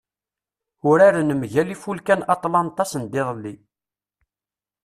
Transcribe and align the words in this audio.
Uraren 0.91 1.29
mgal 1.39 1.69
Ifulka 1.75 2.15
n 2.17 2.27
Atlanta 2.33 2.83
sendiḍelli. 2.91 3.55